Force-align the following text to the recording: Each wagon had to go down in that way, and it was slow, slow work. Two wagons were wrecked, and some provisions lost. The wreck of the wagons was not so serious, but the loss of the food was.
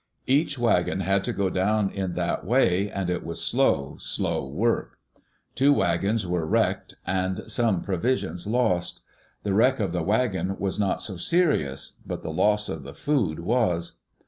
Each 0.25 0.57
wagon 0.57 1.01
had 1.01 1.23
to 1.25 1.31
go 1.31 1.51
down 1.51 1.91
in 1.91 2.13
that 2.15 2.43
way, 2.43 2.89
and 2.89 3.07
it 3.07 3.23
was 3.23 3.39
slow, 3.39 3.97
slow 3.99 4.47
work. 4.47 4.97
Two 5.53 5.73
wagons 5.73 6.25
were 6.25 6.43
wrecked, 6.47 6.95
and 7.05 7.43
some 7.45 7.83
provisions 7.83 8.47
lost. 8.47 9.01
The 9.43 9.53
wreck 9.53 9.79
of 9.79 9.91
the 9.91 10.01
wagons 10.01 10.57
was 10.59 10.79
not 10.79 11.03
so 11.03 11.17
serious, 11.17 11.97
but 12.03 12.23
the 12.23 12.33
loss 12.33 12.67
of 12.67 12.81
the 12.81 12.95
food 12.95 13.41
was. 13.41 13.99